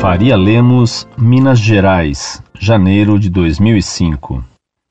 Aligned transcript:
Faria 0.00 0.36
Lemos, 0.36 1.08
Minas 1.18 1.58
Gerais, 1.58 2.40
janeiro 2.54 3.18
de 3.18 3.28
2005. 3.28 4.44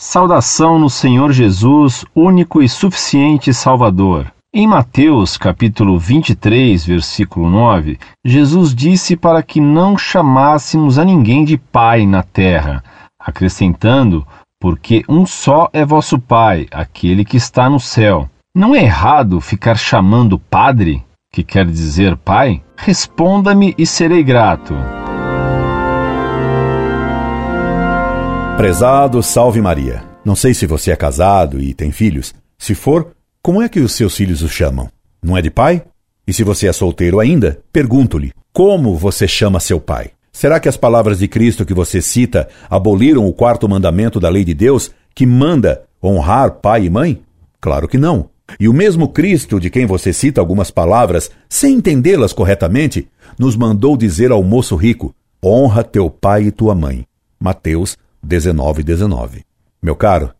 Saudação 0.00 0.78
no 0.78 0.88
Senhor 0.88 1.30
Jesus, 1.30 2.06
único 2.14 2.62
e 2.62 2.68
suficiente 2.70 3.52
Salvador. 3.52 4.32
Em 4.52 4.66
Mateus, 4.66 5.36
capítulo 5.36 5.98
23, 5.98 6.86
versículo 6.86 7.50
9, 7.50 7.98
Jesus 8.24 8.74
disse 8.74 9.14
para 9.14 9.42
que 9.42 9.60
não 9.60 9.98
chamássemos 9.98 10.98
a 10.98 11.04
ninguém 11.04 11.44
de 11.44 11.58
pai 11.58 12.06
na 12.06 12.22
terra, 12.22 12.82
acrescentando: 13.20 14.26
porque 14.58 15.04
um 15.06 15.26
só 15.26 15.68
é 15.74 15.84
vosso 15.84 16.18
Pai, 16.18 16.66
aquele 16.70 17.26
que 17.26 17.36
está 17.36 17.68
no 17.68 17.78
céu. 17.78 18.26
Não 18.56 18.74
é 18.74 18.82
errado 18.84 19.38
ficar 19.38 19.76
chamando 19.76 20.38
Padre, 20.38 21.04
que 21.34 21.42
quer 21.42 21.66
dizer 21.66 22.16
Pai? 22.16 22.62
Responda-me 22.76 23.74
e 23.76 23.84
serei 23.84 24.22
grato. 24.22 24.72
Prezado 28.56 29.20
Salve 29.20 29.60
Maria. 29.60 30.04
Não 30.24 30.36
sei 30.36 30.54
se 30.54 30.64
você 30.64 30.92
é 30.92 30.96
casado 30.96 31.60
e 31.60 31.74
tem 31.74 31.90
filhos. 31.90 32.32
Se 32.56 32.72
for, 32.72 33.10
como 33.42 33.60
é 33.60 33.68
que 33.68 33.80
os 33.80 33.92
seus 33.92 34.16
filhos 34.16 34.42
o 34.42 34.48
chamam? 34.48 34.88
Não 35.20 35.36
é 35.36 35.42
de 35.42 35.50
pai? 35.50 35.82
E 36.24 36.32
se 36.32 36.44
você 36.44 36.68
é 36.68 36.72
solteiro 36.72 37.18
ainda, 37.18 37.60
pergunto-lhe: 37.72 38.32
como 38.52 38.96
você 38.96 39.26
chama 39.26 39.58
seu 39.58 39.80
pai? 39.80 40.12
Será 40.32 40.60
que 40.60 40.68
as 40.68 40.76
palavras 40.76 41.18
de 41.18 41.26
Cristo 41.26 41.66
que 41.66 41.74
você 41.74 42.00
cita 42.00 42.48
aboliram 42.70 43.26
o 43.26 43.32
quarto 43.32 43.68
mandamento 43.68 44.20
da 44.20 44.28
lei 44.28 44.44
de 44.44 44.54
Deus 44.54 44.92
que 45.12 45.26
manda 45.26 45.82
honrar 46.02 46.52
pai 46.52 46.84
e 46.84 46.90
mãe? 46.90 47.22
Claro 47.60 47.88
que 47.88 47.98
não. 47.98 48.33
E 48.58 48.68
o 48.68 48.72
mesmo 48.72 49.08
Cristo, 49.08 49.58
de 49.58 49.70
quem 49.70 49.86
você 49.86 50.12
cita 50.12 50.40
algumas 50.40 50.70
palavras 50.70 51.30
sem 51.48 51.76
entendê-las 51.76 52.32
corretamente, 52.32 53.08
nos 53.38 53.56
mandou 53.56 53.96
dizer 53.96 54.30
ao 54.30 54.42
moço 54.42 54.76
rico: 54.76 55.14
honra 55.44 55.82
teu 55.82 56.08
pai 56.10 56.44
e 56.44 56.50
tua 56.50 56.74
mãe. 56.74 57.04
Mateus 57.40 57.96
19, 58.22 58.82
19. 58.82 59.44
Meu 59.82 59.96
caro, 59.96 60.32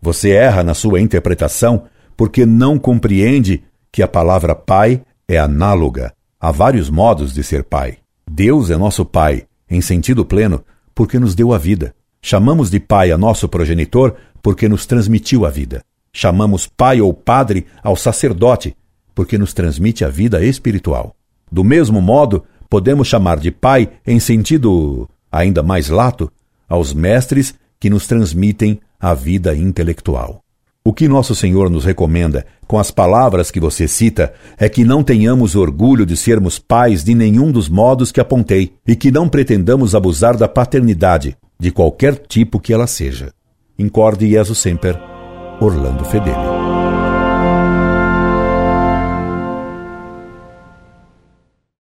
você 0.00 0.30
erra 0.30 0.64
na 0.64 0.74
sua 0.74 1.00
interpretação 1.00 1.84
porque 2.16 2.44
não 2.44 2.78
compreende 2.78 3.62
que 3.92 4.02
a 4.02 4.08
palavra 4.08 4.54
pai 4.54 5.02
é 5.28 5.38
análoga. 5.38 6.12
Há 6.40 6.50
vários 6.50 6.88
modos 6.88 7.32
de 7.32 7.42
ser 7.42 7.64
pai. 7.64 7.98
Deus 8.30 8.70
é 8.70 8.76
nosso 8.76 9.04
pai, 9.04 9.46
em 9.68 9.80
sentido 9.80 10.24
pleno, 10.24 10.64
porque 10.94 11.18
nos 11.18 11.34
deu 11.34 11.52
a 11.52 11.58
vida. 11.58 11.94
Chamamos 12.22 12.70
de 12.70 12.78
pai 12.78 13.10
a 13.10 13.18
nosso 13.18 13.48
progenitor 13.48 14.14
porque 14.42 14.68
nos 14.68 14.86
transmitiu 14.86 15.44
a 15.44 15.50
vida. 15.50 15.82
Chamamos 16.12 16.66
pai 16.66 17.00
ou 17.00 17.12
padre 17.12 17.66
ao 17.82 17.96
sacerdote, 17.96 18.76
porque 19.14 19.38
nos 19.38 19.52
transmite 19.52 20.04
a 20.04 20.08
vida 20.08 20.44
espiritual. 20.44 21.14
Do 21.50 21.64
mesmo 21.64 22.00
modo, 22.00 22.44
podemos 22.68 23.08
chamar 23.08 23.38
de 23.38 23.50
pai, 23.50 23.90
em 24.06 24.20
sentido 24.20 25.08
ainda 25.30 25.62
mais 25.62 25.88
lato, 25.88 26.30
aos 26.68 26.92
mestres 26.92 27.54
que 27.78 27.90
nos 27.90 28.06
transmitem 28.06 28.80
a 28.98 29.14
vida 29.14 29.54
intelectual. 29.56 30.42
O 30.82 30.92
que 30.92 31.08
nosso 31.08 31.34
Senhor 31.34 31.68
nos 31.68 31.84
recomenda, 31.84 32.46
com 32.66 32.78
as 32.78 32.90
palavras 32.90 33.50
que 33.50 33.60
você 33.60 33.86
cita, 33.86 34.32
é 34.56 34.68
que 34.68 34.84
não 34.84 35.02
tenhamos 35.02 35.54
orgulho 35.54 36.06
de 36.06 36.16
sermos 36.16 36.58
pais 36.58 37.04
de 37.04 37.14
nenhum 37.14 37.52
dos 37.52 37.68
modos 37.68 38.10
que 38.10 38.20
apontei 38.20 38.72
e 38.86 38.96
que 38.96 39.10
não 39.10 39.28
pretendamos 39.28 39.94
abusar 39.94 40.36
da 40.36 40.48
paternidade, 40.48 41.36
de 41.58 41.70
qualquer 41.70 42.16
tipo 42.16 42.58
que 42.58 42.72
ela 42.72 42.86
seja. 42.86 43.32
Incorde 43.78 44.28
Jesus 44.28 44.58
Semper, 44.58 45.09
Orlando 45.60 46.04
Fedeli. 46.04 46.69